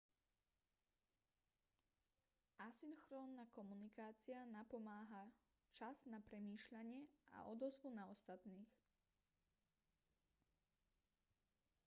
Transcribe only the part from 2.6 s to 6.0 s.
asynchrónna komunikácia napomáha čas